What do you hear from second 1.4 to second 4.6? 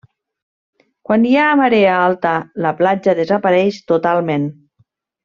ha marea alta la platja desapareix totalment.